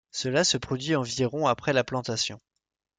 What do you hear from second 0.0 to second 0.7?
Cela se